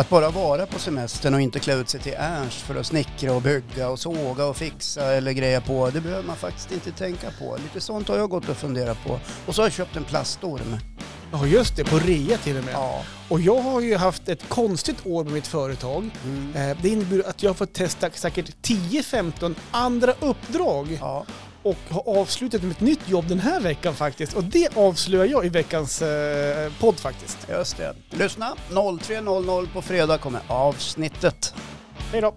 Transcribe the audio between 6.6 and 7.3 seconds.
inte tänka